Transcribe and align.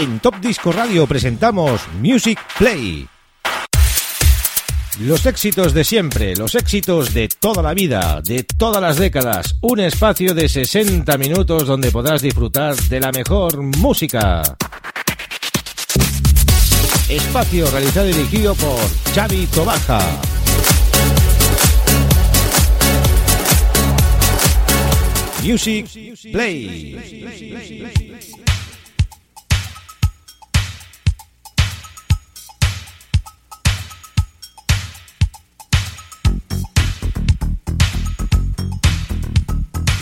En 0.00 0.18
Top 0.18 0.36
Disco 0.40 0.72
Radio 0.72 1.06
presentamos 1.06 1.82
Music 2.00 2.38
Play. 2.56 3.06
Los 5.00 5.26
éxitos 5.26 5.74
de 5.74 5.84
siempre, 5.84 6.34
los 6.36 6.54
éxitos 6.54 7.12
de 7.12 7.28
toda 7.28 7.62
la 7.62 7.74
vida, 7.74 8.22
de 8.24 8.44
todas 8.44 8.80
las 8.80 8.96
décadas. 8.96 9.56
Un 9.60 9.80
espacio 9.80 10.32
de 10.32 10.48
60 10.48 11.18
minutos 11.18 11.66
donde 11.66 11.90
podrás 11.90 12.22
disfrutar 12.22 12.74
de 12.76 12.98
la 12.98 13.12
mejor 13.12 13.60
música. 13.60 14.40
Espacio 17.06 17.70
realizado 17.70 18.08
y 18.08 18.14
dirigido 18.14 18.54
por 18.54 18.80
Xavi 19.14 19.46
Tobaja. 19.48 20.00
Music 25.42 25.86
Play. 26.32 26.96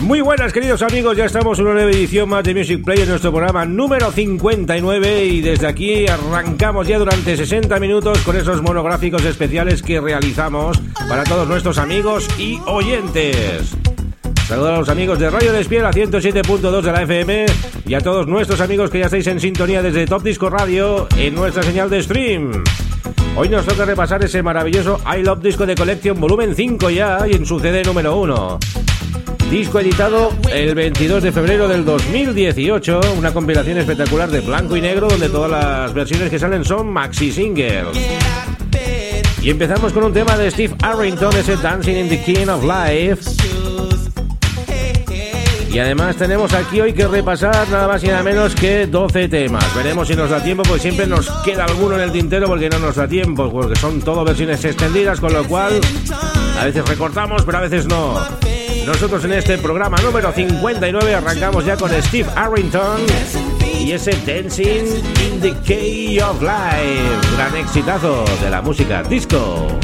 Muy 0.01 0.20
buenas 0.20 0.52
queridos 0.52 0.83
amigos, 0.83 1.16
ya 1.16 1.25
estamos 1.25 1.59
en 1.59 1.65
una 1.65 1.75
nueva 1.75 1.91
edición 1.91 2.29
más 2.29 2.45
de 2.45 2.55
Music 2.55 2.84
Play 2.84 3.01
en 3.01 3.09
nuestro 3.09 3.33
programa 3.33 3.65
número 3.65 4.12
59 4.12 5.25
y 5.25 5.41
desde 5.41 5.66
aquí 5.66 6.06
arrancamos 6.06 6.87
ya 6.87 6.98
durante 6.98 7.37
60 7.37 7.80
minutos 7.80 8.20
con 8.20 8.37
esos 8.37 8.62
monográficos 8.62 9.25
especiales 9.25 9.83
que 9.83 10.01
realizamos 10.01 10.80
para 11.09 11.25
todos 11.25 11.48
nuestros 11.48 11.79
amigos 11.79 12.29
y 12.39 12.61
oyentes. 12.66 13.77
Saludos 14.47 14.70
a 14.70 14.79
los 14.79 14.89
amigos 14.89 15.19
de 15.19 15.30
Radio 15.30 15.53
Despiel 15.53 15.84
a 15.84 15.91
107.2 15.91 16.80
de 16.80 16.92
la 16.92 17.03
FM 17.03 17.47
y 17.84 17.95
a 17.95 18.01
todos 18.01 18.28
nuestros 18.28 18.61
amigos 18.61 18.91
que 18.91 19.01
ya 19.01 19.06
estáis 19.06 19.27
en 19.27 19.41
sintonía 19.41 19.83
desde 19.83 20.06
Top 20.06 20.23
Disco 20.23 20.48
Radio 20.48 21.09
en 21.17 21.34
nuestra 21.34 21.64
señal 21.64 21.91
de 21.91 22.03
stream. 22.03 22.53
Hoy 23.37 23.49
nos 23.49 23.65
toca 23.67 23.85
repasar 23.85 24.23
ese 24.25 24.43
maravilloso 24.43 25.01
I 25.07 25.23
Love 25.23 25.43
Disco 25.43 25.67
de 25.67 25.75
Collection 25.75 26.19
volumen 26.19 26.55
5 26.55 26.91
ya 26.91 27.27
y 27.31 27.35
en 27.35 27.47
su 27.47 27.61
CD 27.61 27.83
número 27.85 28.17
1. 28.17 28.59
Disco 29.51 29.81
editado 29.81 30.33
el 30.53 30.75
22 30.75 31.23
de 31.23 31.33
febrero 31.33 31.69
del 31.69 31.85
2018, 31.85 33.01
una 33.17 33.33
compilación 33.33 33.79
espectacular 33.79 34.31
de 34.31 34.41
blanco 34.41 34.77
y 34.77 34.81
negro 34.81 35.09
donde 35.09 35.29
todas 35.29 35.51
las 35.51 35.95
versiones 35.95 36.29
que 36.31 36.39
salen 36.39 36.65
son 36.65 36.89
maxi 36.93 37.33
singles. 37.33 37.97
Y 39.41 39.51
empezamos 39.51 39.93
con 39.93 40.05
un 40.05 40.13
tema 40.13 40.37
de 40.37 40.51
Steve 40.51 40.75
Arrington, 40.83 41.35
ese 41.37 41.57
Dancing 41.57 41.97
in 41.97 42.09
the 42.09 42.23
King 42.23 42.49
of 42.49 42.65
Life. 42.65 43.78
Y 45.70 45.78
además 45.78 46.16
tenemos 46.16 46.52
aquí 46.55 46.80
hoy 46.80 46.92
que 46.92 47.06
repasar 47.06 47.69
nada 47.69 47.86
más 47.86 48.02
y 48.02 48.08
nada 48.08 48.22
menos 48.22 48.55
que 48.55 48.86
12 48.86 49.28
temas. 49.28 49.74
Veremos 49.74 50.08
si 50.08 50.16
nos 50.16 50.30
da 50.30 50.42
tiempo, 50.42 50.62
porque 50.62 50.83
siempre 50.83 51.06
nos 51.06 51.30
queda 51.44 51.64
alguno 51.64 51.97
en 51.97 52.02
el 52.02 52.12
tintero 52.12 52.47
porque 52.47 52.69
no 52.70 52.78
nos 52.78 52.97
da 52.97 53.06
tiempo, 53.06 53.50
porque 53.50 53.77
son 53.77 54.00
todo 54.00 54.24
versiones 54.24 54.64
extendidas, 54.64 55.20
con 55.20 55.33
lo 55.33 55.44
cual 55.44 55.80
a 56.58 56.64
veces 56.64 56.89
recortamos, 56.89 57.44
pero 57.44 57.58
a 57.58 57.61
veces 57.62 57.86
no. 57.86 58.19
Nosotros 58.86 59.22
en 59.27 59.33
este 59.34 59.58
programa 59.58 59.98
número 59.98 60.33
59 60.33 61.14
arrancamos 61.14 61.64
ya 61.64 61.77
con 61.77 61.91
Steve 62.02 62.28
Arrington 62.34 63.00
y 63.78 63.92
ese 63.92 64.12
Dancing 64.27 64.86
in 65.27 65.41
the 65.41 65.55
Key 65.64 66.19
of 66.20 66.41
Life, 66.41 67.36
gran 67.36 67.55
exitazo 67.56 68.24
de 68.42 68.50
la 68.50 68.62
música 68.62 69.02
disco. 69.02 69.78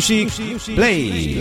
Music 0.00 0.30
Play. 0.74 1.38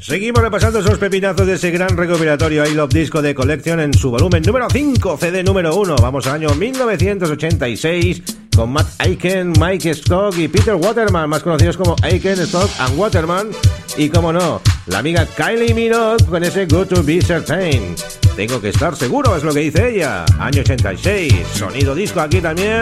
Seguimos 0.00 0.42
repasando 0.42 0.80
esos 0.80 0.98
pepinazos 0.98 1.46
de 1.46 1.54
ese 1.54 1.70
gran 1.70 1.96
recopilatorio 1.96 2.66
I 2.66 2.74
Love 2.74 2.92
Disco 2.92 3.22
de 3.22 3.32
Collection 3.32 3.78
en 3.78 3.94
su 3.94 4.10
volumen 4.10 4.42
número 4.42 4.66
5, 4.68 5.18
CD 5.18 5.44
número 5.44 5.76
1. 5.76 5.94
Vamos 6.02 6.26
al 6.26 6.34
año 6.34 6.52
1986 6.52 8.22
con 8.56 8.72
Matt 8.72 8.88
Aiken, 8.98 9.52
Mike 9.60 9.90
Stock 9.90 10.36
y 10.36 10.48
Peter 10.48 10.74
Waterman, 10.74 11.30
más 11.30 11.44
conocidos 11.44 11.76
como 11.76 11.94
Aiken, 12.02 12.40
Stock 12.40 12.68
and 12.80 12.98
Waterman. 12.98 13.50
Y 13.96 14.08
como 14.08 14.32
no, 14.32 14.60
la 14.86 14.98
amiga 14.98 15.26
Kylie 15.26 15.74
Minogue 15.74 16.24
con 16.28 16.42
ese 16.42 16.66
Good 16.66 16.88
to 16.88 17.04
Be 17.04 17.22
Certain. 17.22 17.94
Tengo 18.34 18.60
que 18.60 18.70
estar 18.70 18.96
seguro, 18.96 19.36
es 19.36 19.44
lo 19.44 19.54
que 19.54 19.60
dice 19.60 19.94
ella. 19.94 20.24
Año 20.40 20.62
86, 20.62 21.32
sonido 21.54 21.94
disco 21.94 22.20
aquí 22.20 22.40
también. 22.40 22.80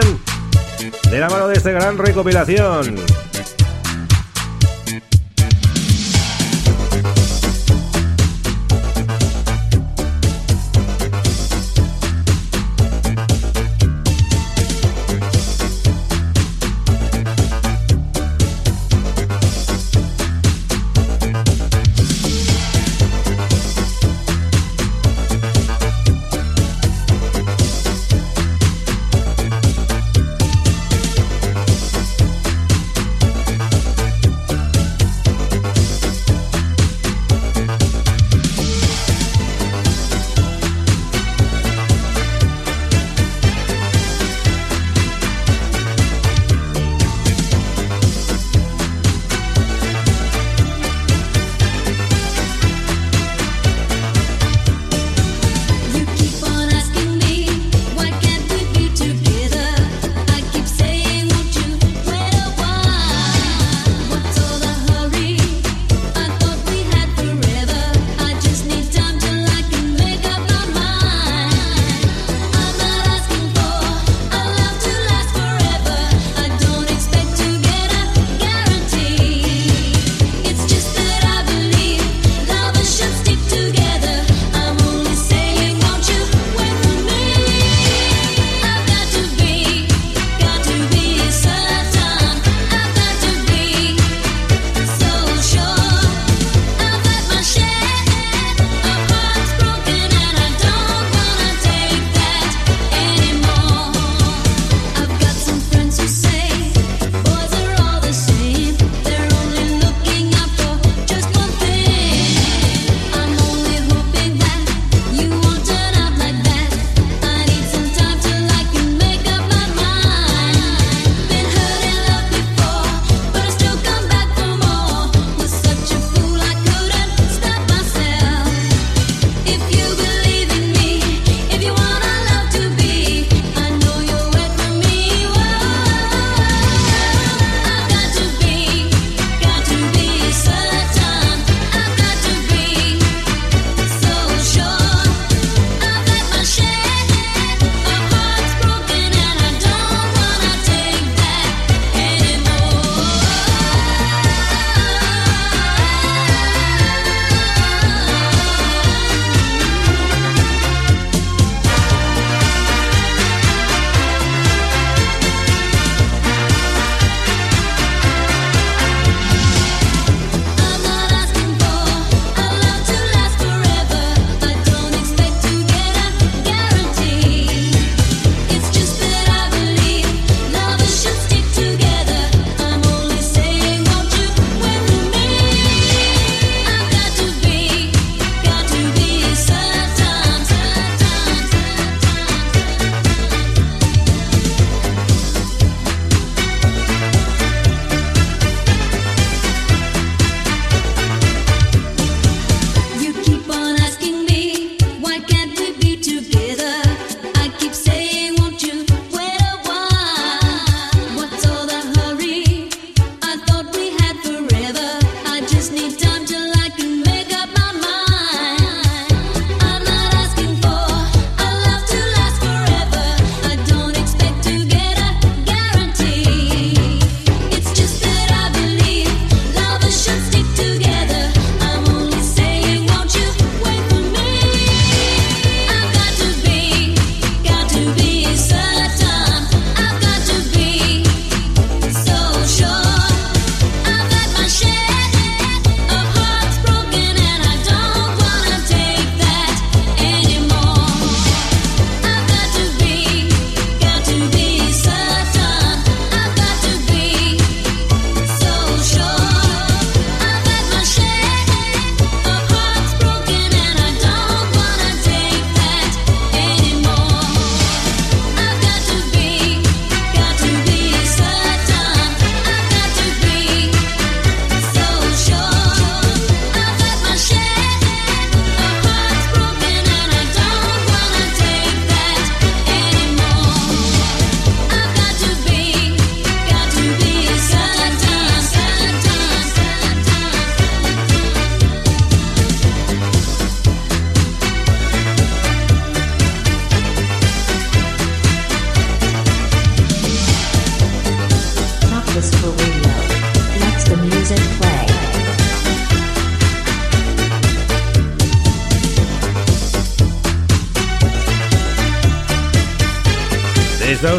De 1.09 1.19
la 1.19 1.29
mano 1.29 1.47
de 1.47 1.55
esta 1.55 1.71
gran 1.71 1.97
recopilación. 1.97 2.95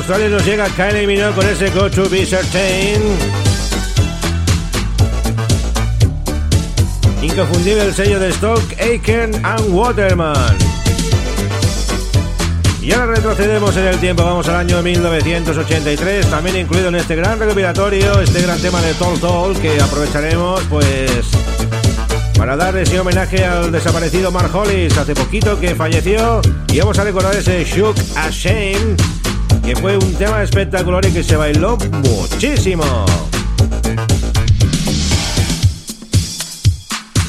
Australia 0.08 0.30
nos 0.30 0.46
llega 0.46 0.66
Kylie 0.70 1.06
Minogue 1.06 1.34
con 1.34 1.46
ese 1.46 1.68
Go 1.68 1.90
to 1.90 2.08
Be 2.08 2.24
Certain. 2.24 3.02
Inconfundible 7.20 7.82
el 7.84 7.94
sello 7.94 8.18
de 8.18 8.30
Stock, 8.30 8.62
Aiken 8.80 9.44
and 9.44 9.68
Waterman. 9.68 10.56
Y 12.80 12.90
ahora 12.92 13.16
retrocedemos 13.16 13.76
en 13.76 13.84
el 13.84 13.98
tiempo, 13.98 14.24
vamos 14.24 14.48
al 14.48 14.56
año 14.56 14.82
1983, 14.82 16.30
también 16.30 16.56
incluido 16.56 16.88
en 16.88 16.94
este 16.94 17.14
gran 17.14 17.38
recopilatorio, 17.38 18.18
este 18.22 18.40
gran 18.40 18.58
tema 18.62 18.80
de 18.80 18.94
Tall 18.94 19.20
Tall, 19.20 19.60
que 19.60 19.78
aprovecharemos 19.78 20.62
pues 20.70 21.26
para 22.38 22.56
dar 22.56 22.74
ese 22.78 22.98
homenaje 22.98 23.44
al 23.44 23.70
desaparecido 23.70 24.32
Mark 24.32 24.56
Hollis 24.56 24.96
hace 24.96 25.14
poquito 25.14 25.60
que 25.60 25.74
falleció 25.74 26.40
y 26.72 26.78
vamos 26.78 26.98
a 26.98 27.04
recordar 27.04 27.36
ese 27.36 27.62
Shook 27.62 27.96
a 28.16 28.30
Shame 28.30 28.96
que 29.68 29.76
fue 29.76 29.98
un 29.98 30.14
tema 30.14 30.42
espectacular 30.42 31.04
y 31.04 31.12
que 31.12 31.22
se 31.22 31.36
bailó 31.36 31.76
muchísimo. 31.76 33.04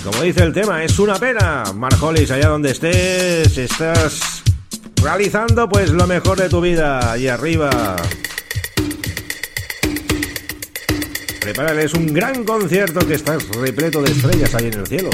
Como 0.05 0.21
dice 0.21 0.43
el 0.43 0.53
tema, 0.53 0.81
es 0.81 0.97
una 0.99 1.15
pena. 1.15 1.65
Mark 1.75 2.01
Hollis, 2.01 2.31
allá 2.31 2.47
donde 2.47 2.71
estés, 2.71 3.57
estás 3.57 4.41
realizando 5.03 5.67
pues 5.67 5.89
lo 5.89 6.07
mejor 6.07 6.37
de 6.37 6.47
tu 6.47 6.61
vida 6.61 7.11
allí 7.11 7.27
arriba. 7.27 7.97
Prepárales 11.41 11.93
un 11.93 12.13
gran 12.13 12.45
concierto 12.45 13.05
que 13.05 13.15
estás 13.15 13.49
repleto 13.49 14.01
de 14.01 14.11
estrellas 14.13 14.55
ahí 14.55 14.67
en 14.67 14.73
el 14.75 14.87
cielo. 14.87 15.09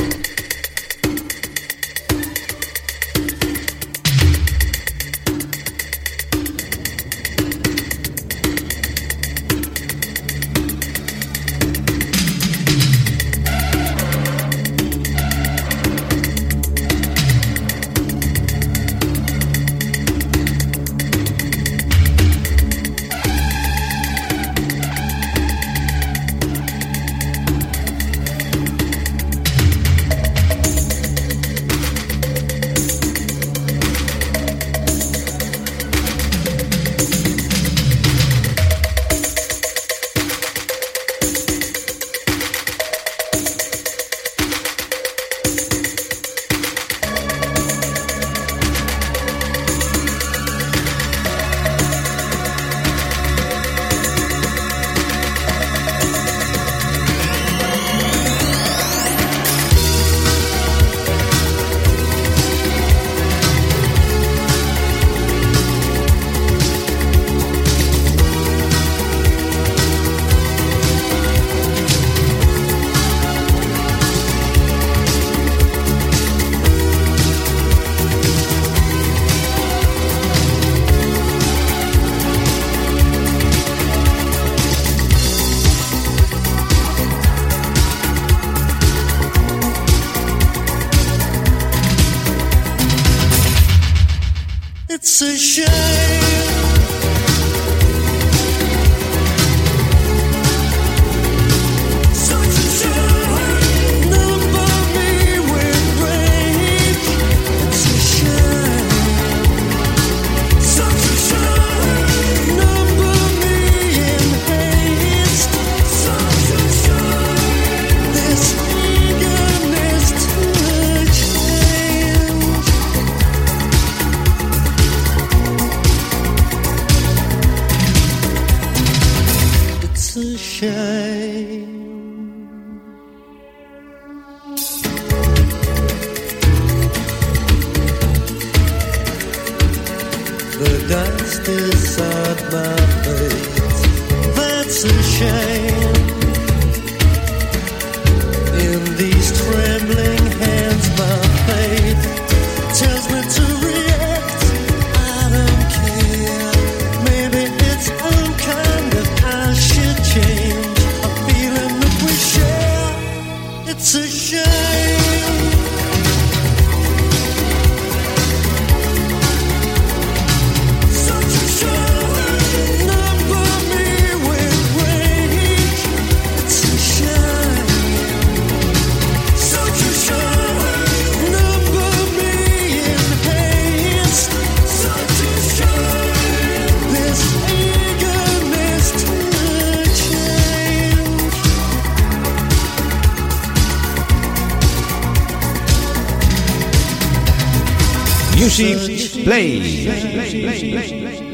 Music 198.46 199.24
Play. 199.24 201.25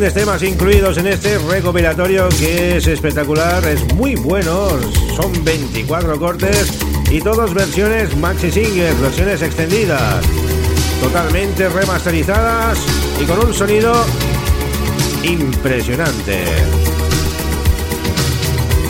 Grandes 0.00 0.14
temas 0.14 0.42
incluidos 0.42 0.96
en 0.96 1.08
este 1.08 1.36
recopilatorio 1.36 2.26
que 2.30 2.78
es 2.78 2.86
espectacular, 2.86 3.62
es 3.66 3.84
muy 3.92 4.14
bueno, 4.14 4.70
son 5.14 5.44
24 5.44 6.18
cortes 6.18 6.72
y 7.10 7.20
todas 7.20 7.52
versiones 7.52 8.16
maxi 8.16 8.50
singles, 8.50 8.98
versiones 8.98 9.42
extendidas, 9.42 10.24
totalmente 11.02 11.68
remasterizadas 11.68 12.78
y 13.20 13.26
con 13.26 13.44
un 13.44 13.52
sonido 13.52 13.92
impresionante. 15.22 16.44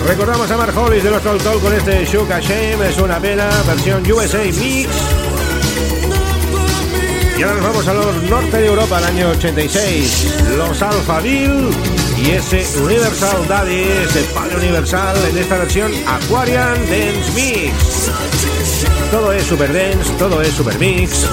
Recordamos 0.07 0.49
a 0.49 0.57
Mark 0.59 0.79
Hollis 0.79 1.03
de 1.03 1.11
los 1.11 1.23
Talk 1.23 1.61
con 1.61 1.75
este 1.75 2.05
Shook 2.05 2.29
Shame, 2.29 2.89
es 2.89 2.99
una 2.99 3.19
pena, 3.19 3.51
versión 3.67 4.09
USA 4.13 4.45
Mix. 4.45 5.20
Y 7.41 7.43
ahora 7.43 7.55
nos 7.55 7.65
vamos 7.65 7.89
a 7.89 7.95
los 7.95 8.23
norte 8.25 8.59
de 8.59 8.67
Europa, 8.67 8.99
el 8.99 9.05
año 9.05 9.31
86. 9.31 10.35
Los 10.59 10.83
Alphaville 10.83 11.71
y 12.23 12.33
ese 12.33 12.67
Universal 12.83 13.49
Daddy, 13.49 13.81
ese 13.81 14.25
padre 14.35 14.57
universal 14.59 15.17
en 15.27 15.39
esta 15.39 15.57
versión 15.57 15.91
Aquarian 16.07 16.75
Dance 16.75 17.33
Mix. 17.35 18.11
Todo 19.11 19.33
es 19.33 19.45
super 19.45 19.73
dance, 19.73 20.13
todo 20.19 20.43
es 20.43 20.53
super 20.53 20.79
mix. 20.79 21.27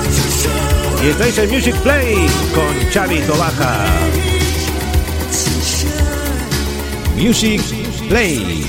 Y 1.03 1.09
estáis 1.09 1.37
en 1.39 1.49
Music 1.49 1.75
Play 1.81 2.15
con 2.55 2.89
Chavito 2.89 3.35
Baja. 3.37 3.85
Music 7.17 7.61
Play. 8.07 8.63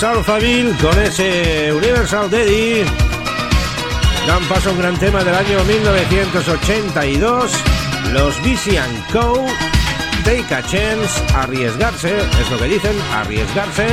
Los 0.00 0.16
Alphaville 0.16 0.74
con 0.78 0.98
ese 0.98 1.70
Universal 1.74 2.30
Daddy 2.30 2.84
dan 4.26 4.42
paso 4.48 4.70
a 4.70 4.72
un 4.72 4.78
gran 4.78 4.98
tema 4.98 5.22
del 5.22 5.34
año 5.34 5.62
1982. 5.64 7.52
Los 8.12 8.42
BC 8.42 8.80
Co. 9.12 9.44
Take 10.24 10.54
a 10.54 10.62
Chance, 10.62 11.22
arriesgarse, 11.34 12.16
es 12.16 12.50
lo 12.50 12.56
que 12.56 12.64
dicen, 12.64 12.96
arriesgarse. 13.12 13.88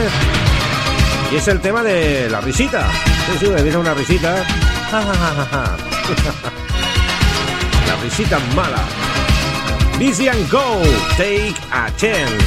Y 1.30 1.36
es 1.36 1.48
el 1.50 1.60
tema 1.60 1.84
de 1.84 2.30
la 2.30 2.40
risita. 2.40 2.88
Sí, 3.30 3.40
sí, 3.46 3.48
me 3.50 3.76
una 3.76 3.94
risita. 3.94 4.46
la 7.86 7.96
risita 8.02 8.40
mala. 8.56 8.86
BC 10.00 10.32
Go, 10.50 10.82
Take 11.18 11.56
a 11.70 11.94
Chance. 11.98 12.46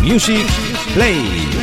Music 0.00 0.46
Play. 0.94 1.57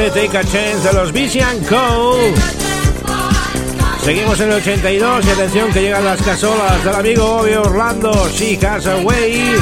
Este 0.00 0.26
Take 0.26 0.38
a 0.38 0.44
Chance 0.44 0.86
de 0.86 0.92
los 0.92 1.12
Vision 1.12 1.64
Co. 1.64 2.16
Seguimos 4.04 4.38
en 4.38 4.52
el 4.52 4.58
82 4.58 5.26
y 5.26 5.30
atención 5.30 5.72
que 5.72 5.82
llegan 5.82 6.04
las 6.04 6.22
casolas 6.22 6.84
del 6.84 6.94
amigo 6.94 7.26
Bobby 7.26 7.54
Orlando, 7.54 8.28
She 8.30 8.58
Has 8.64 8.86
Away. 8.86 9.56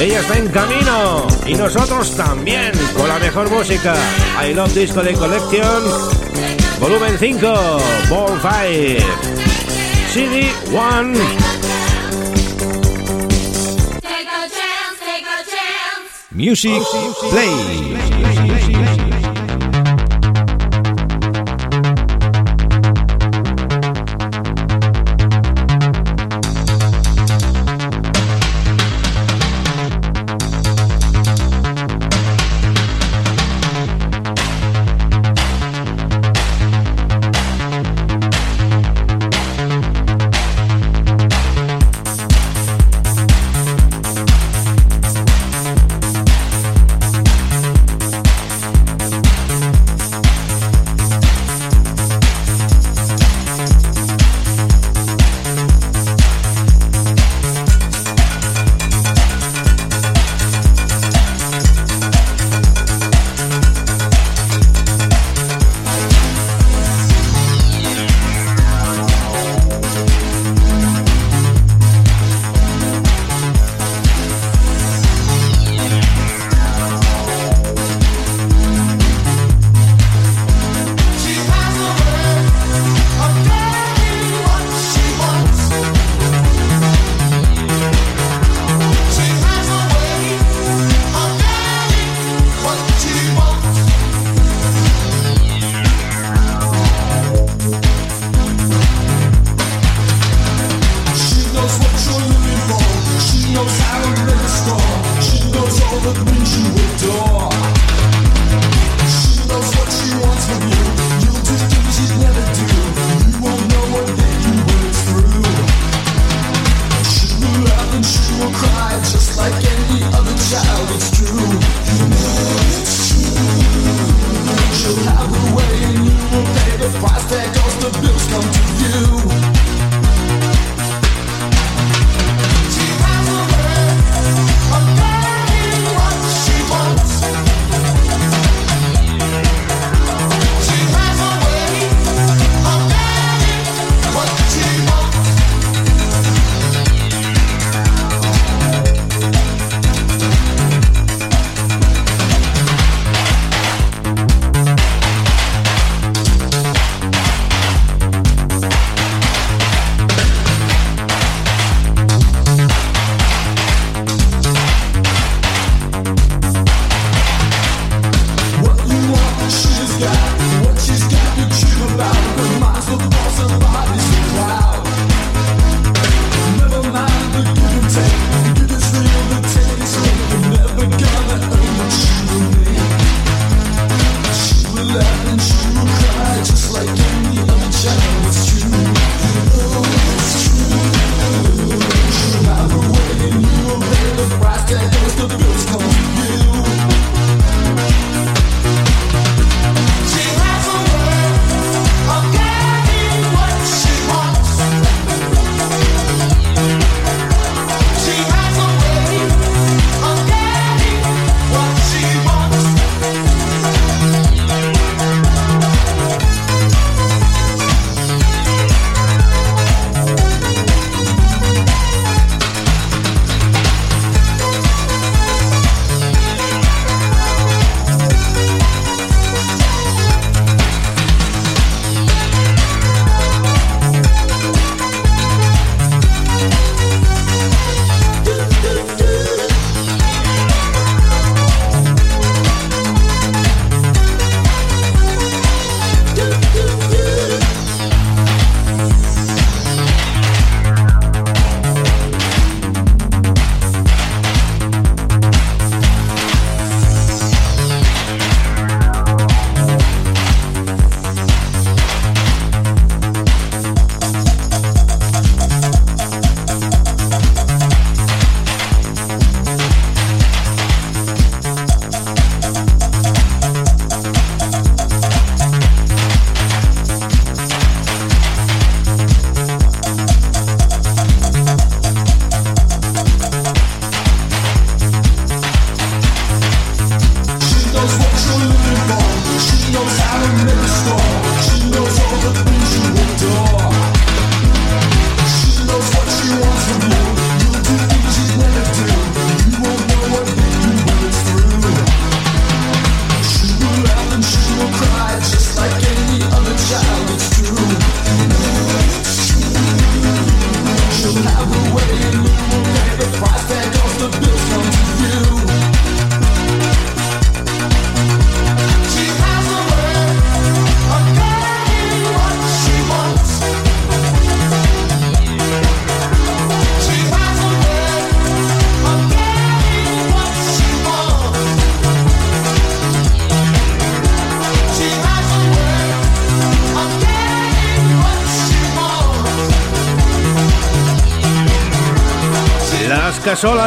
Ella 0.00 0.20
está 0.20 0.36
en 0.36 0.48
camino 0.48 1.28
y 1.46 1.54
nosotros 1.54 2.16
también 2.16 2.72
con 2.96 3.08
la 3.08 3.20
mejor 3.20 3.50
música. 3.50 3.94
I 4.44 4.52
Love 4.52 4.74
Disco 4.74 5.00
de 5.00 5.12
Collection, 5.12 5.84
volumen 6.80 7.16
5, 7.16 7.80
Ball 8.08 8.40
5, 8.40 9.06
CD 10.12 10.50
1. 10.72 11.18
Music 16.32 16.82
Play. 17.30 18.18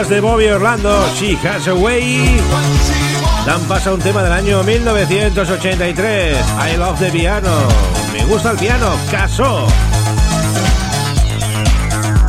De 0.10 0.20
Bobby 0.20 0.48
Orlando, 0.48 1.06
She 1.16 1.38
Has 1.48 1.68
a 1.68 1.74
Way, 1.74 2.40
dan 3.46 3.62
paso 3.68 3.92
a 3.92 3.94
un 3.94 4.00
tema 4.00 4.24
del 4.24 4.32
año 4.32 4.64
1983, 4.64 6.38
I 6.38 6.78
Love 6.78 7.00
the 7.00 7.12
Piano, 7.12 7.52
me 8.12 8.26
gusta 8.26 8.52
el 8.52 8.58
piano, 8.58 8.96
caso. 9.12 9.68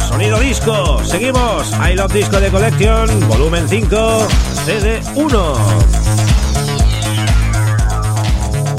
Sonido 0.07 0.39
disco, 0.41 1.03
seguimos, 1.05 1.73
I 1.73 1.95
Love 1.95 2.13
Disco 2.13 2.41
de 2.41 2.51
Collection, 2.51 3.29
volumen 3.29 3.69
5, 3.69 4.29
CD 4.67 5.01
1. 5.15 5.57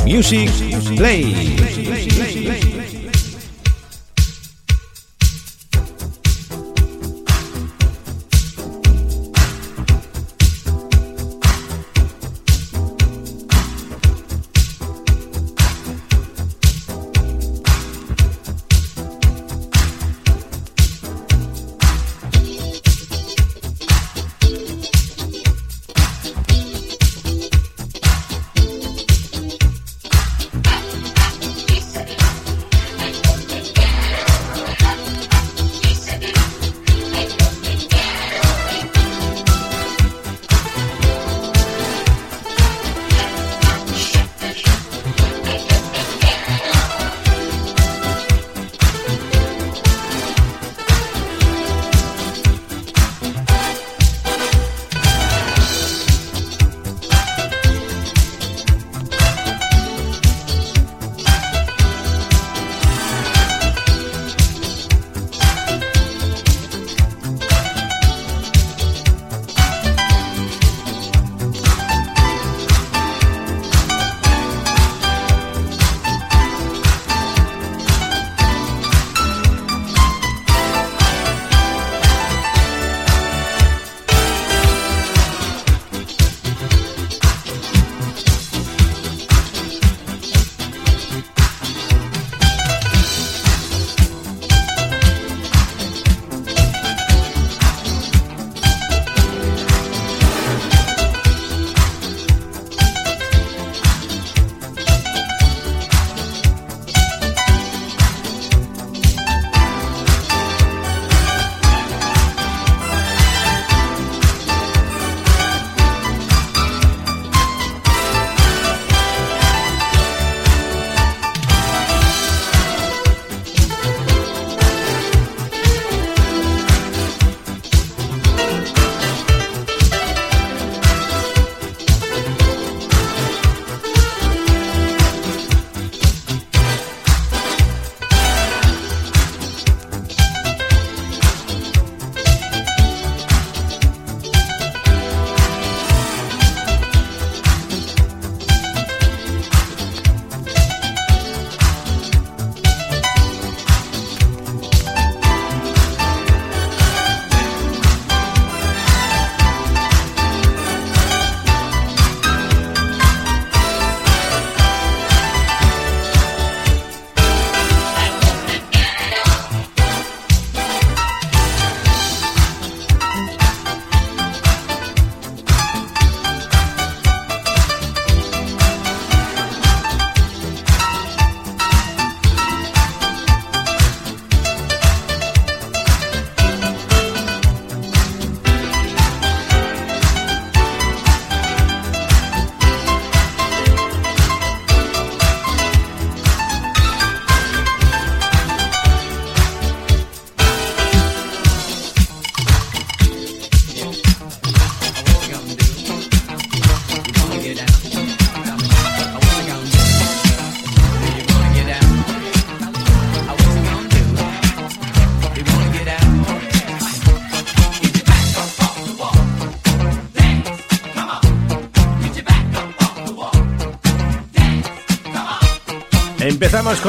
Music 0.05 0.51
Play. 0.95 2.02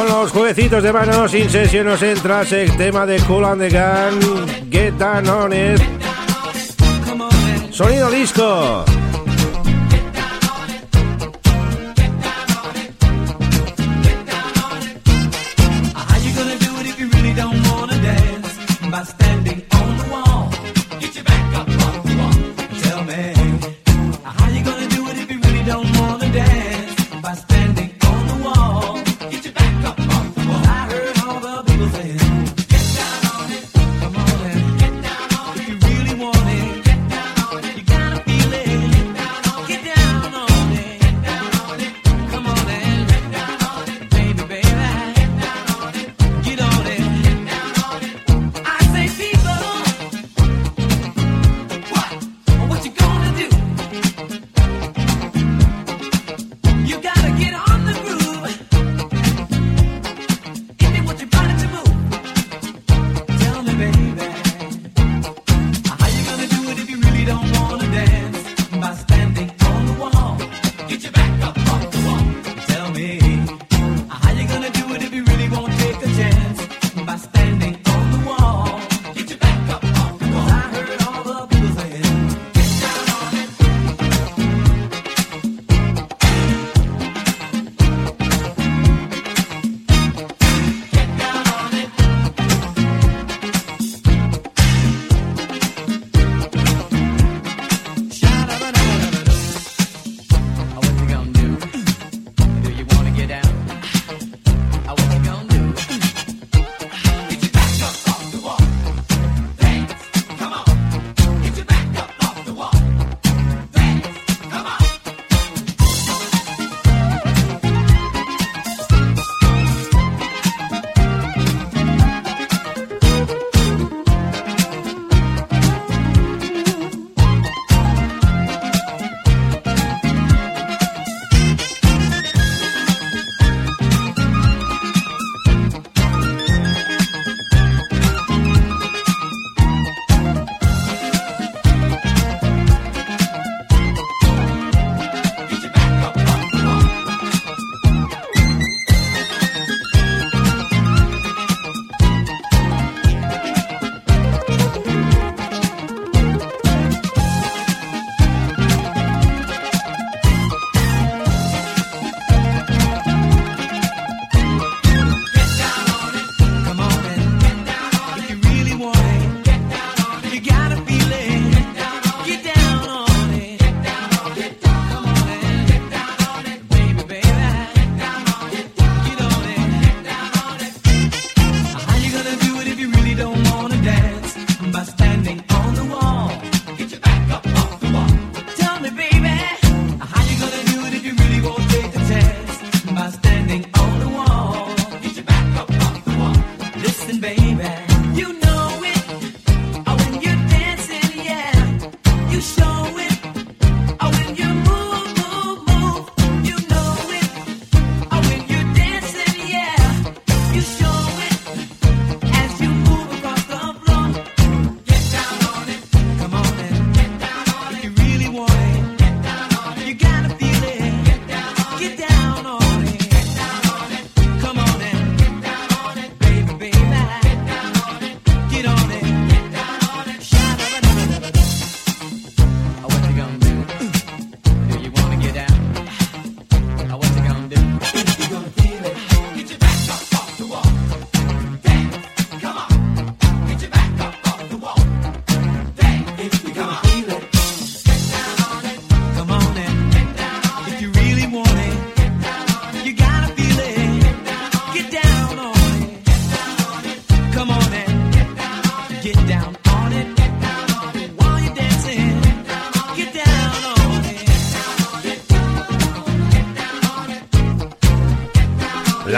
Los 0.09 0.31
jueguecitos 0.31 0.83
de 0.83 0.93
manos. 0.93 1.31
Sin 1.31 1.49
sesión 1.51 1.87
nos 1.87 2.03
entra 2.03 2.43
el 2.43 2.77
tema 2.77 3.07
de 3.07 3.21
Cool 3.21 3.45
and 3.45 3.61
the 3.61 3.71
Gun. 3.71 4.71
Get 4.71 4.95
down 4.99 5.29
on 5.29 5.53
it. 5.53 5.81
Sonido 7.71 8.11
disco. 8.11 8.85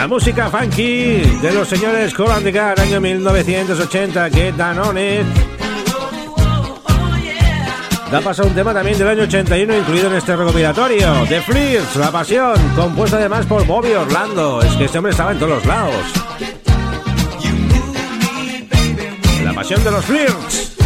Música 0.05 0.49
funky 0.49 1.21
de 1.41 1.51
los 1.53 1.67
señores 1.67 2.13
Colan 2.13 2.43
de 2.43 2.59
año 2.59 3.01
1980, 3.01 4.29
que 4.29 4.51
Danone. 4.51 5.23
Da 8.11 8.21
paso 8.21 8.43
a 8.43 8.45
un 8.45 8.53
tema 8.53 8.73
también 8.73 8.97
del 8.97 9.07
año 9.07 9.23
81 9.23 9.77
incluido 9.77 10.07
en 10.07 10.17
este 10.17 10.35
recopilatorio, 10.35 11.25
The 11.27 11.41
Flirts, 11.41 11.95
La 11.95 12.11
Pasión, 12.11 12.55
compuesta 12.75 13.17
además 13.17 13.47
por 13.47 13.65
Bobby 13.65 13.93
Orlando. 13.93 14.61
Es 14.61 14.75
que 14.75 14.85
este 14.85 14.99
hombre 14.99 15.11
estaba 15.11 15.31
en 15.31 15.39
todos 15.39 15.53
los 15.53 15.65
lados. 15.65 15.95
La 19.43 19.53
Pasión 19.53 19.83
de 19.83 19.91
los 19.91 20.05
Flirts. 20.05 20.77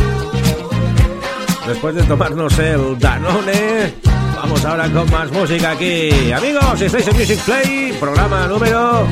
Después 1.68 1.96
de 1.96 2.04
tomarnos 2.04 2.58
el 2.60 2.98
Danone, 2.98 4.11
vamos 4.42 4.66
ahora 4.66 4.92
con 4.92 5.10
más 5.12 5.32
música 5.32 5.72
aquí. 5.72 6.32
Amigos, 6.32 6.82
estáis 6.82 7.08
en 7.08 7.18
Music 7.18 7.40
Play, 7.46 7.96
programa 8.00 8.48
número 8.48 9.06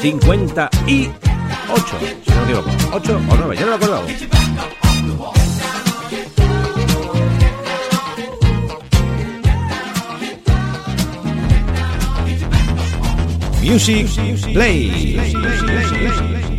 58, 0.00 1.12
si 2.24 2.30
no 2.30 2.36
me 2.36 2.42
equivoco. 2.44 2.70
8 2.92 3.20
o 3.30 3.36
9, 3.36 3.56
ya 3.56 3.62
no 3.62 3.68
lo 3.68 3.74
acuerdo. 3.76 4.02
Music 13.62 14.06
Play. 14.52 16.53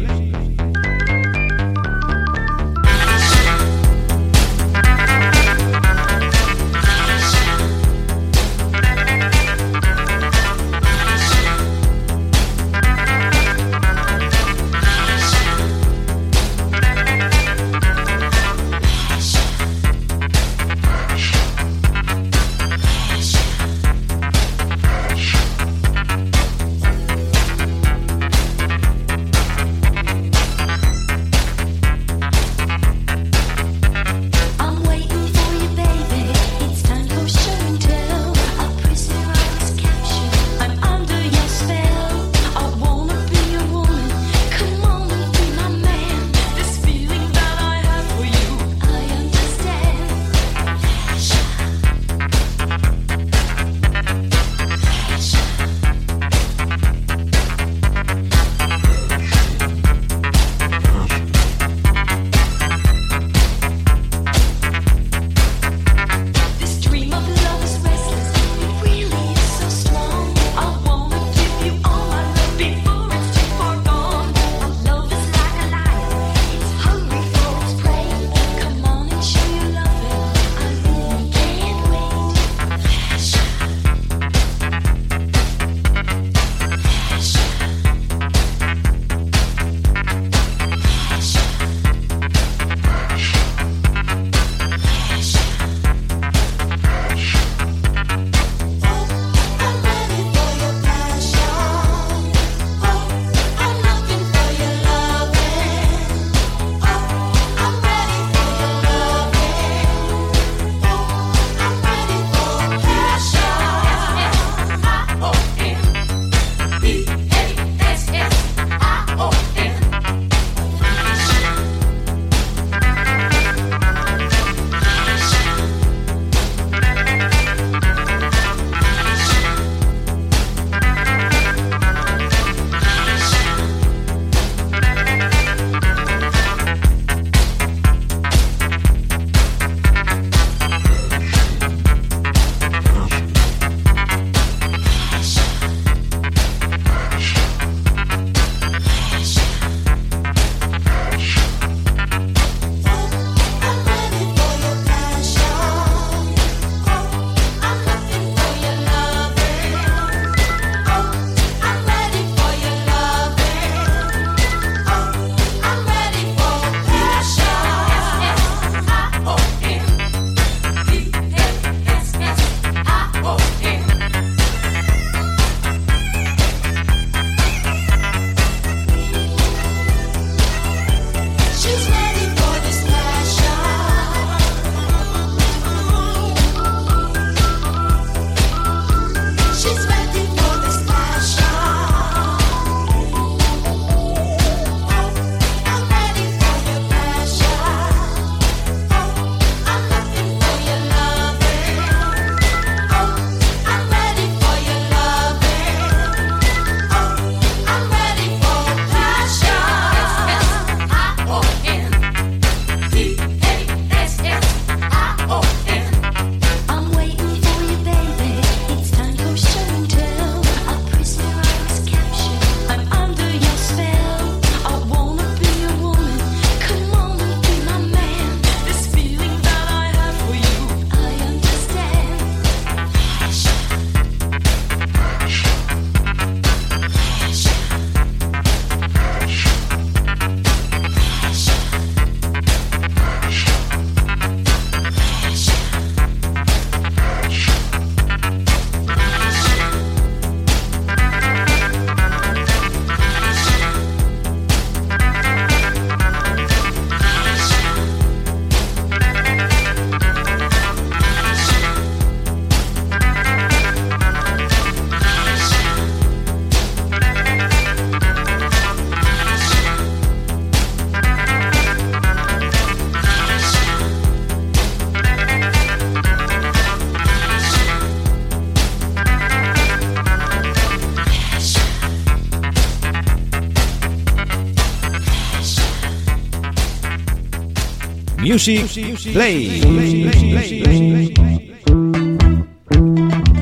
Music 288.25 288.65
Play. 289.13 289.61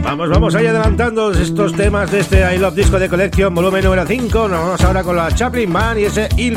Vamos, 0.04 0.30
vamos 0.30 0.56
ahí 0.56 0.68
adelantando 0.68 1.32
estos 1.32 1.74
temas 1.74 2.12
de 2.12 2.20
este 2.20 2.54
I 2.54 2.58
Love 2.58 2.76
Disco 2.76 3.00
de 3.00 3.08
Collection, 3.08 3.56
volumen 3.56 3.86
número 3.86 4.06
5. 4.06 4.48
Nos 4.50 4.60
vamos 4.60 4.82
ahora 4.82 5.02
con 5.04 5.16
la 5.16 5.34
Chaplin 5.34 5.72
Man 5.72 6.00
y 6.00 6.04
ese 6.04 6.28
Il 6.36 6.54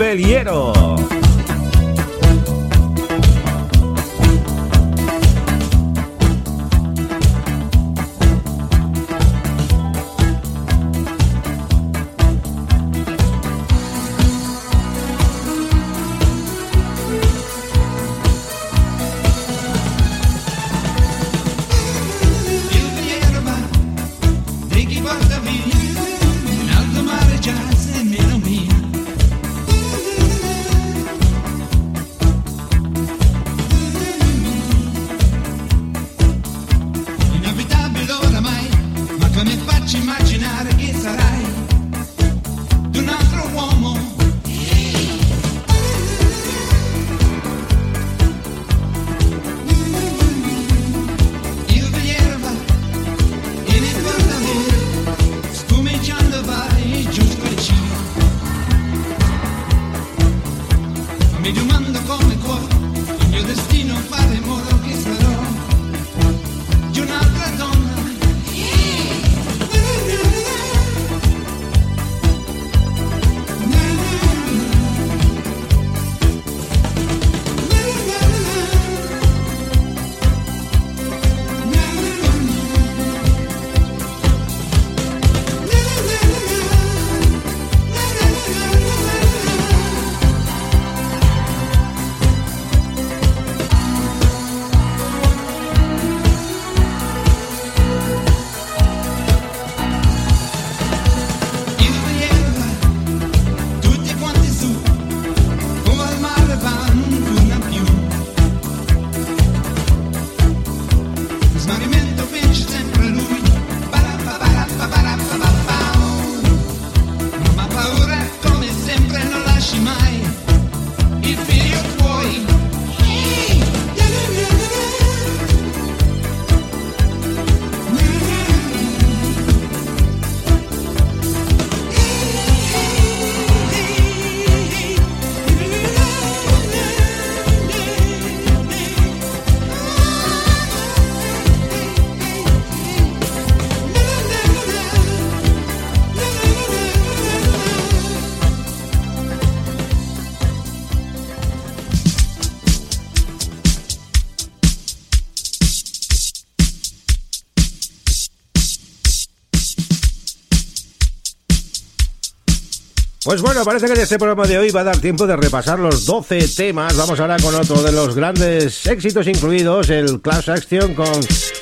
Pues 163.26 163.42
bueno, 163.42 163.64
parece 163.64 163.86
que 163.86 163.94
en 163.94 164.00
este 164.02 164.18
programa 164.18 164.46
de 164.46 164.56
hoy 164.56 164.70
va 164.70 164.82
a 164.82 164.84
dar 164.84 164.98
tiempo 164.98 165.26
de 165.26 165.34
repasar 165.34 165.80
los 165.80 166.06
12 166.06 166.46
temas. 166.46 166.96
Vamos 166.96 167.18
ahora 167.18 167.36
con 167.38 167.56
otro 167.56 167.82
de 167.82 167.90
los 167.90 168.14
grandes 168.14 168.86
éxitos 168.86 169.26
incluidos, 169.26 169.90
el 169.90 170.20
Clash 170.20 170.48
Action 170.48 170.94
con 170.94 171.12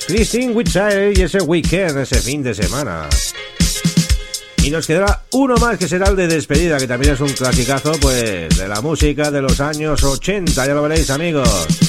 Christine 0.07 0.53
Whitshire 0.53 1.15
y 1.17 1.23
ese 1.23 1.41
weekend, 1.41 1.97
ese 1.97 2.21
fin 2.21 2.43
de 2.43 2.53
semana. 2.53 3.09
Y 4.63 4.71
nos 4.71 4.87
quedará 4.87 5.23
uno 5.33 5.57
más 5.57 5.79
que 5.79 5.89
será 5.89 6.11
el 6.11 6.17
de 6.17 6.29
despedida, 6.29 6.77
que 6.77 6.87
también 6.87 7.15
es 7.15 7.21
un 7.21 7.33
clasicazo, 7.33 7.93
pues, 7.99 8.59
de 8.59 8.69
la 8.69 8.83
música 8.83 9.31
de 9.31 9.41
los 9.41 9.59
años 9.63 10.05
80, 10.05 10.67
ya 10.67 10.75
lo 10.75 10.83
veréis 10.83 11.09
amigos. 11.09 11.84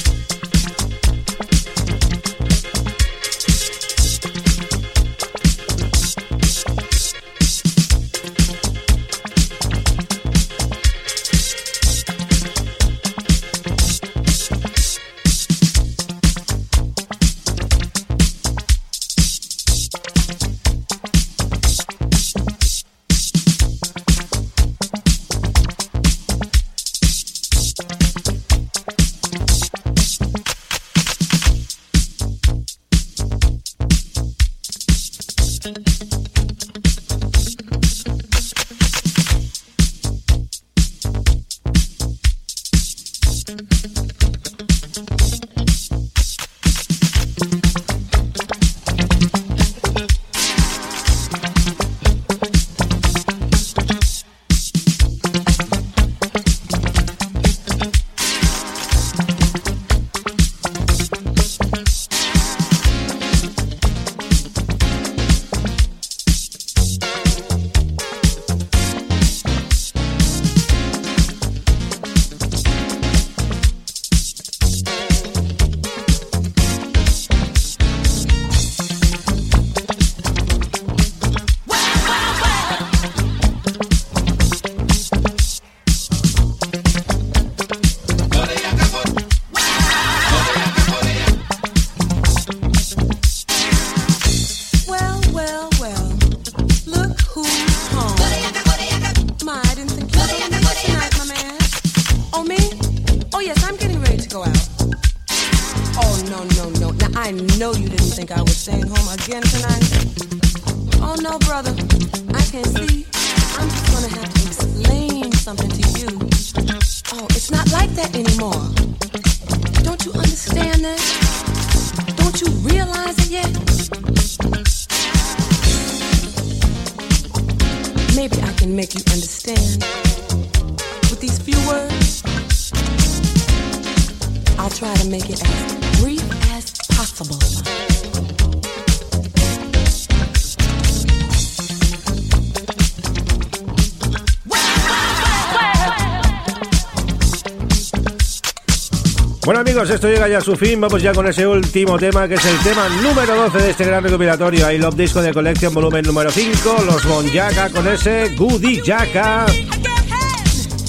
Bueno 149.45 149.59
amigos, 149.59 149.87
esto 149.91 150.09
llega 150.09 150.27
ya 150.27 150.39
a 150.39 150.41
su 150.41 150.55
fin, 150.55 150.81
vamos 150.81 151.03
ya 151.03 151.13
con 151.13 151.27
ese 151.27 151.45
último 151.45 151.99
tema 151.99 152.27
que 152.27 152.33
es 152.33 152.43
el 152.45 152.57
tema 152.63 152.89
número 153.03 153.35
12 153.35 153.59
de 153.59 153.69
este 153.69 153.85
gran 153.85 154.03
recopilatorio, 154.03 154.71
I 154.71 154.79
Love 154.79 154.95
Disco 154.95 155.21
de 155.21 155.35
Collection 155.35 155.71
volumen 155.71 156.03
número 156.03 156.31
5, 156.31 156.83
los 156.83 157.05
Monjaka 157.05 157.69
con 157.69 157.87
ese 157.87 158.29
Goody 158.35 158.81
Jaka. 158.83 159.45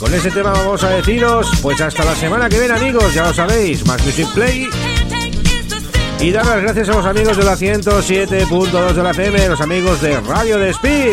Con 0.00 0.14
ese 0.14 0.30
tema 0.30 0.52
vamos 0.52 0.82
a 0.84 0.88
deciros, 0.88 1.50
pues 1.60 1.82
hasta 1.82 2.02
la 2.02 2.16
semana 2.16 2.48
que 2.48 2.58
viene 2.58 2.72
amigos, 2.72 3.12
ya 3.12 3.26
lo 3.26 3.34
sabéis, 3.34 3.86
más 3.86 4.02
Music 4.06 4.26
Play. 4.32 4.66
Y 6.20 6.30
dar 6.30 6.46
las 6.46 6.62
gracias 6.62 6.88
a 6.88 6.92
los 6.92 7.04
amigos 7.04 7.36
de 7.36 7.44
la 7.44 7.56
107.2 7.56 8.92
de 8.94 9.02
la 9.02 9.10
FM, 9.10 9.48
los 9.48 9.60
amigos 9.60 10.00
de 10.00 10.18
Radio 10.20 10.56
Despí. 10.56 11.10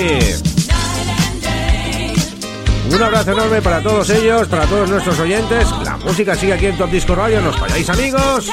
Un 2.89 3.02
abrazo 3.02 3.32
enorme 3.32 3.62
para 3.62 3.82
todos 3.82 4.10
ellos, 4.12 4.48
para 4.48 4.66
todos 4.66 4.89
nuestros 4.89 5.20
oyentes. 5.20 5.68
La 5.84 5.93
música 6.04 6.36
sigue 6.36 6.54
aquí 6.54 6.68
en 6.68 6.78
Top 6.78 6.89
Disco 6.89 7.16
Radio, 7.16 7.41
nos 7.41 7.58
falláis 7.58 7.89
amigos. 7.89 8.47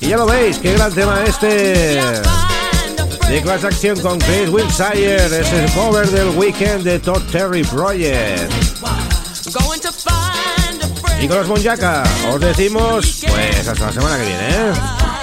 Y 0.00 0.08
ya 0.08 0.16
lo 0.16 0.26
veis, 0.26 0.58
qué 0.58 0.72
gran 0.74 0.92
tema 0.92 1.22
este. 1.26 2.00
De 3.28 3.42
Class 3.42 3.64
Action 3.64 4.00
con 4.00 4.18
Chris 4.18 4.48
Wilshire, 4.48 5.40
es 5.40 5.52
el 5.52 5.70
cover 5.72 6.08
del 6.08 6.30
Weekend 6.30 6.82
de 6.82 6.98
Todd 6.98 7.22
Terry 7.30 7.62
Project. 7.64 8.52
Y 11.20 11.28
con 11.28 11.36
los 11.36 11.48
Monjaka 11.48 12.02
os 12.32 12.40
decimos, 12.40 13.24
pues 13.28 13.68
hasta 13.68 13.86
la 13.86 13.92
semana 13.92 14.16
que 14.16 14.24
viene, 14.24 14.48
¿eh? 14.48 14.72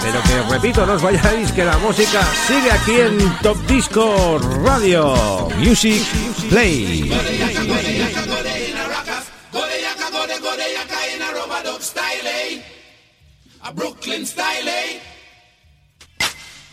Pero 0.01 0.21
que 0.23 0.53
repito, 0.53 0.85
no 0.85 0.93
os 0.93 1.01
vayáis, 1.01 1.51
que 1.51 1.65
la 1.65 1.77
música 1.79 2.21
sigue 2.47 2.71
aquí 2.71 2.99
en 2.99 3.37
Top 3.41 3.57
Disco 3.67 4.39
Radio. 4.63 5.49
Music 5.57 6.03
Play. 6.49 7.11
A 14.17 14.25
style, 14.25 14.67
eh? 14.67 14.99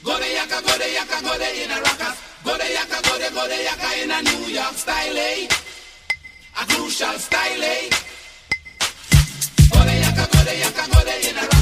Go 0.02 0.18
de 0.18 0.32
yaka, 0.32 0.62
go 0.62 0.78
de 0.78 0.88
yaka, 0.94 1.20
go 1.20 1.36
de 1.36 1.62
in 1.62 1.70
a 1.70 1.74
rockers. 1.74 2.18
Go 2.42 2.56
de 2.56 2.72
yaka, 2.72 3.02
go 3.02 3.18
de, 3.18 3.28
go 3.34 3.46
de 3.46 3.64
yaka 3.64 4.02
in 4.02 4.10
a 4.10 4.22
New 4.22 4.48
York 4.48 4.72
style, 4.72 5.18
eh? 5.18 5.46
A 6.58 6.64
crucial 6.64 7.18
style, 7.18 7.62
eh? 7.62 7.90
Go 9.70 9.84
de 9.84 9.94
yaka, 10.00 10.26
go 10.32 10.44
de 10.44 10.58
yaka, 10.58 10.90
go 10.90 11.04
de 11.04 11.28
in 11.28 11.36
a 11.36 11.40
rockers. 11.40 11.53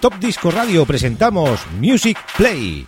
Top 0.00 0.14
Disco 0.20 0.50
Radio 0.50 0.86
presentamos 0.86 1.60
Music 1.80 2.16
Play. 2.36 2.86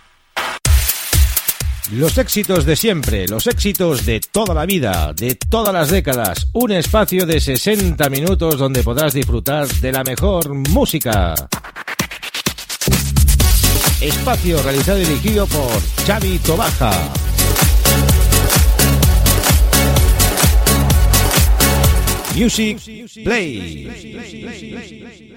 Los 1.91 2.17
éxitos 2.17 2.65
de 2.65 2.77
siempre, 2.77 3.27
los 3.27 3.47
éxitos 3.47 4.05
de 4.05 4.21
toda 4.21 4.53
la 4.53 4.65
vida, 4.65 5.11
de 5.13 5.35
todas 5.35 5.73
las 5.73 5.89
décadas. 5.89 6.47
Un 6.53 6.71
espacio 6.71 7.25
de 7.25 7.41
60 7.41 8.09
minutos 8.09 8.57
donde 8.57 8.83
podrás 8.83 9.13
disfrutar 9.13 9.67
de 9.67 9.91
la 9.91 10.03
mejor 10.03 10.53
música. 10.53 11.35
Espacio 13.99 14.63
realizado 14.63 14.99
y 14.99 15.05
dirigido 15.05 15.47
por 15.47 15.81
Xavi 16.05 16.39
Tobaja. 16.39 16.91
Music 22.35 22.79
Play. 23.23 25.30